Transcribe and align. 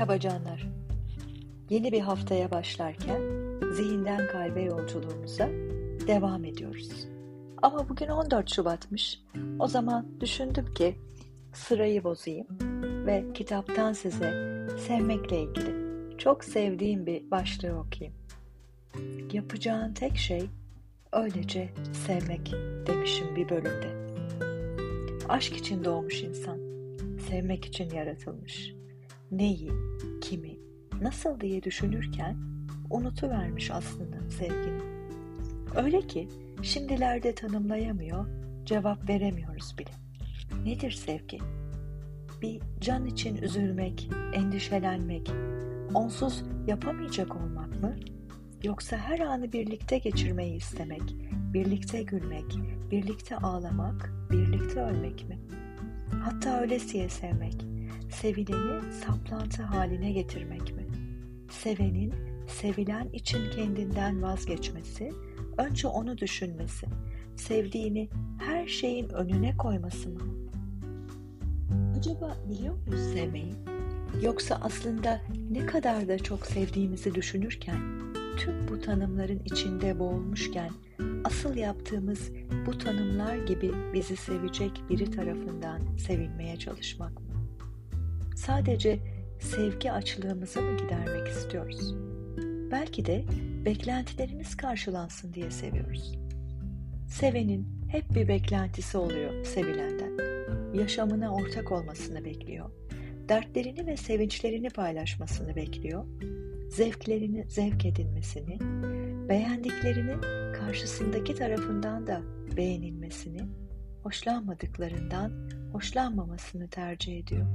Merhaba 0.00 0.20
canlar. 0.20 0.66
Yeni 1.70 1.92
bir 1.92 2.00
haftaya 2.00 2.50
başlarken 2.50 3.20
zihinden 3.72 4.28
kalbe 4.28 4.62
yolculuğumuza 4.62 5.48
devam 6.06 6.44
ediyoruz. 6.44 7.08
Ama 7.62 7.88
bugün 7.88 8.08
14 8.08 8.50
Şubat'mış. 8.50 9.20
O 9.58 9.66
zaman 9.66 10.06
düşündüm 10.20 10.74
ki 10.74 10.96
sırayı 11.52 12.04
bozayım 12.04 12.46
ve 13.06 13.24
kitaptan 13.34 13.92
size 13.92 14.30
sevmekle 14.86 15.42
ilgili 15.42 15.74
çok 16.18 16.44
sevdiğim 16.44 17.06
bir 17.06 17.30
başlığı 17.30 17.78
okuyayım. 17.78 18.16
Yapacağın 19.32 19.94
tek 19.94 20.16
şey 20.16 20.42
öylece 21.12 21.68
sevmek 22.06 22.52
demişim 22.86 23.36
bir 23.36 23.48
bölümde. 23.48 24.16
Aşk 25.28 25.56
için 25.56 25.84
doğmuş 25.84 26.22
insan, 26.22 26.58
sevmek 27.28 27.64
için 27.64 27.90
yaratılmış 27.90 28.80
neyi, 29.30 29.70
kimi, 30.20 30.56
nasıl 31.02 31.40
diye 31.40 31.62
düşünürken 31.62 32.36
unutuvermiş 32.90 33.70
aslında 33.70 34.30
sevgini. 34.30 34.80
Öyle 35.76 36.06
ki 36.06 36.28
şimdilerde 36.62 37.34
tanımlayamıyor, 37.34 38.26
cevap 38.64 39.08
veremiyoruz 39.08 39.74
bile. 39.78 39.90
Nedir 40.64 40.90
sevgi? 40.90 41.38
Bir 42.42 42.60
can 42.80 43.06
için 43.06 43.36
üzülmek, 43.36 44.10
endişelenmek, 44.34 45.30
onsuz 45.94 46.44
yapamayacak 46.66 47.36
olmak 47.36 47.82
mı? 47.82 47.96
Yoksa 48.64 48.96
her 48.96 49.18
anı 49.18 49.52
birlikte 49.52 49.98
geçirmeyi 49.98 50.56
istemek, 50.56 51.02
birlikte 51.32 52.02
gülmek, 52.02 52.58
birlikte 52.90 53.36
ağlamak, 53.36 54.12
birlikte 54.30 54.80
ölmek 54.80 55.28
mi? 55.28 55.38
Hatta 56.22 56.60
öylesiye 56.60 57.08
sevmek, 57.08 57.66
sevileni 58.10 58.92
saplantı 58.92 59.62
haline 59.62 60.12
getirmek 60.12 60.76
mi? 60.76 60.86
Sevenin 61.50 62.14
sevilen 62.48 63.08
için 63.12 63.50
kendinden 63.50 64.22
vazgeçmesi, 64.22 65.12
önce 65.58 65.88
onu 65.88 66.18
düşünmesi, 66.18 66.86
sevdiğini 67.36 68.08
her 68.38 68.66
şeyin 68.66 69.08
önüne 69.08 69.56
koyması 69.56 70.08
mı? 70.08 70.20
Acaba 71.98 72.36
biliyor 72.48 72.74
muyuz 72.86 73.12
sevmeyi? 73.12 73.54
Yoksa 74.22 74.58
aslında 74.62 75.20
ne 75.50 75.66
kadar 75.66 76.08
da 76.08 76.18
çok 76.18 76.46
sevdiğimizi 76.46 77.14
düşünürken, 77.14 77.80
tüm 78.36 78.68
bu 78.68 78.80
tanımların 78.80 79.40
içinde 79.44 79.98
boğulmuşken, 79.98 80.70
asıl 81.24 81.56
yaptığımız 81.56 82.30
bu 82.66 82.78
tanımlar 82.78 83.36
gibi 83.36 83.72
bizi 83.94 84.16
sevecek 84.16 84.82
biri 84.90 85.10
tarafından 85.10 85.96
sevilmeye 85.96 86.56
çalışmak 86.56 87.20
mı? 87.20 87.39
Sadece 88.36 88.98
sevgi 89.40 89.92
açlığımızı 89.92 90.62
mı 90.62 90.76
gidermek 90.76 91.28
istiyoruz? 91.28 91.94
Belki 92.70 93.06
de 93.06 93.24
beklentilerimiz 93.64 94.56
karşılansın 94.56 95.32
diye 95.32 95.50
seviyoruz. 95.50 96.18
Sevenin 97.08 97.68
hep 97.88 98.14
bir 98.14 98.28
beklentisi 98.28 98.98
oluyor 98.98 99.44
sevilenden. 99.44 100.10
Yaşamına 100.74 101.34
ortak 101.34 101.72
olmasını 101.72 102.24
bekliyor. 102.24 102.70
Dertlerini 103.28 103.86
ve 103.86 103.96
sevinçlerini 103.96 104.70
paylaşmasını 104.70 105.56
bekliyor. 105.56 106.04
Zevklerini 106.70 107.44
zevk 107.48 107.86
edinmesini, 107.86 108.58
beğendiklerinin 109.28 110.20
karşısındaki 110.52 111.34
tarafından 111.34 112.06
da 112.06 112.22
beğenilmesini, 112.56 113.40
hoşlanmadıklarından 114.02 115.50
hoşlanmamasını 115.72 116.68
tercih 116.68 117.18
ediyor. 117.18 117.46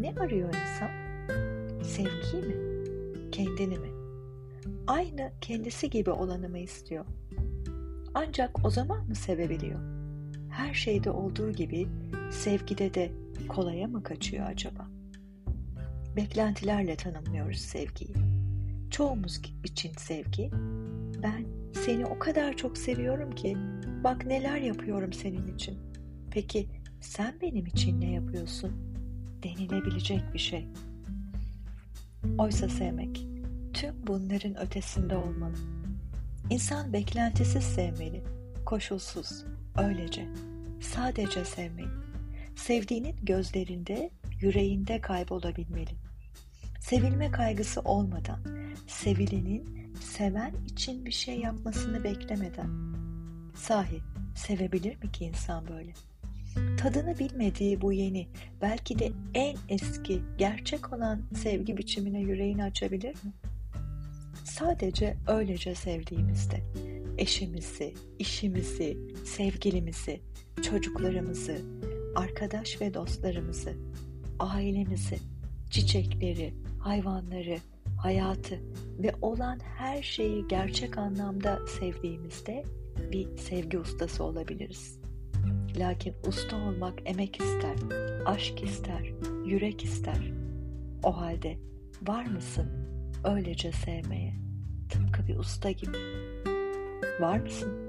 Ne 0.00 0.14
arıyor 0.20 0.48
insan? 0.48 0.90
Sevgiyi 1.82 2.42
mi? 2.42 2.54
Kendini 3.32 3.78
mi? 3.78 3.88
Aynı 4.86 5.32
kendisi 5.40 5.90
gibi 5.90 6.10
olanı 6.10 6.48
mı 6.48 6.58
istiyor? 6.58 7.04
Ancak 8.14 8.64
o 8.64 8.70
zaman 8.70 9.06
mı 9.06 9.14
sevebiliyor? 9.14 9.80
Her 10.50 10.74
şeyde 10.74 11.10
olduğu 11.10 11.50
gibi 11.50 11.88
sevgide 12.30 12.94
de 12.94 13.12
kolaya 13.48 13.86
mı 13.86 14.02
kaçıyor 14.02 14.46
acaba? 14.46 14.86
Beklentilerle 16.16 16.96
tanımlıyoruz 16.96 17.58
sevgiyi. 17.58 18.14
Çoğumuz 18.90 19.40
için 19.64 19.92
sevgi, 19.98 20.50
ben 21.22 21.46
seni 21.72 22.06
o 22.06 22.18
kadar 22.18 22.56
çok 22.56 22.78
seviyorum 22.78 23.34
ki 23.34 23.56
bak 24.04 24.26
neler 24.26 24.56
yapıyorum 24.56 25.12
senin 25.12 25.54
için. 25.54 25.78
Peki 26.30 26.68
sen 27.00 27.34
benim 27.40 27.66
için 27.66 28.00
ne 28.00 28.10
yapıyorsun? 28.10 28.93
Denilebilecek 29.44 30.34
bir 30.34 30.38
şey. 30.38 30.66
Oysa 32.38 32.68
sevmek 32.68 33.26
tüm 33.72 34.06
bunların 34.06 34.60
ötesinde 34.60 35.16
olmalı. 35.16 35.56
İnsan 36.50 36.92
beklentisiz 36.92 37.64
sevmeli, 37.64 38.22
koşulsuz, 38.64 39.44
öylece, 39.78 40.28
sadece 40.80 41.44
sevmeli. 41.44 41.88
Sevdiğinin 42.56 43.16
gözlerinde, 43.22 44.10
yüreğinde 44.40 45.00
kaybolabilmeli. 45.00 45.90
Sevilme 46.80 47.30
kaygısı 47.30 47.80
olmadan, 47.80 48.40
sevilenin 48.86 49.92
seven 50.00 50.54
için 50.66 51.06
bir 51.06 51.12
şey 51.12 51.40
yapmasını 51.40 52.04
beklemeden. 52.04 52.94
Sahi 53.54 54.00
sevebilir 54.36 54.96
mi 55.04 55.12
ki 55.12 55.24
insan 55.24 55.68
böyle? 55.68 55.92
Tadını 56.78 57.18
bilmediği 57.18 57.80
bu 57.80 57.92
yeni, 57.92 58.28
belki 58.62 58.98
de 58.98 59.12
en 59.34 59.56
eski, 59.68 60.20
gerçek 60.38 60.92
olan 60.92 61.22
sevgi 61.34 61.76
biçimine 61.76 62.20
yüreğini 62.20 62.64
açabilir 62.64 63.14
mi? 63.14 63.32
Sadece 64.44 65.16
öylece 65.26 65.74
sevdiğimizde 65.74 66.60
eşimizi, 67.18 67.94
işimizi, 68.18 68.96
sevgilimizi, 69.24 70.20
çocuklarımızı, 70.62 71.58
arkadaş 72.14 72.80
ve 72.80 72.94
dostlarımızı, 72.94 73.72
ailemizi, 74.38 75.18
çiçekleri, 75.70 76.54
hayvanları, 76.78 77.56
hayatı 77.96 78.60
ve 78.98 79.12
olan 79.22 79.60
her 79.76 80.02
şeyi 80.02 80.48
gerçek 80.48 80.98
anlamda 80.98 81.58
sevdiğimizde 81.80 82.64
bir 83.12 83.36
sevgi 83.36 83.78
ustası 83.78 84.24
olabiliriz. 84.24 85.03
Lakin 85.76 86.14
usta 86.26 86.56
olmak 86.56 86.98
emek 87.04 87.40
ister, 87.40 87.76
aşk 88.26 88.62
ister, 88.62 89.12
yürek 89.46 89.84
ister. 89.84 90.32
O 91.02 91.16
halde 91.16 91.58
var 92.02 92.24
mısın 92.24 92.66
öylece 93.24 93.72
sevmeye? 93.72 94.34
Tıpkı 94.90 95.26
bir 95.26 95.36
usta 95.36 95.70
gibi. 95.70 95.96
Var 97.20 97.38
mısın? 97.38 97.83